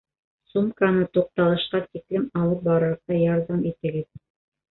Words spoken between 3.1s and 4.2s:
ярҙам итегеҙ